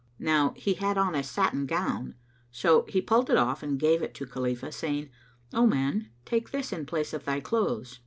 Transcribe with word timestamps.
Now 0.17 0.55
he 0.57 0.73
had 0.73 0.97
on 0.97 1.13
a 1.13 1.21
satin 1.21 1.67
gown; 1.67 2.15
so 2.49 2.85
he 2.89 3.03
pulled 3.03 3.29
it 3.29 3.37
off 3.37 3.61
and 3.61 3.79
gave 3.79 4.01
it 4.01 4.15
to 4.15 4.25
Khalifah, 4.25 4.71
saying, 4.71 5.11
"O 5.53 5.67
man, 5.67 6.09
take 6.25 6.49
this 6.49 6.73
in 6.73 6.87
place 6.87 7.13
of 7.13 7.23
thy 7.25 7.39
clothes." 7.39 7.99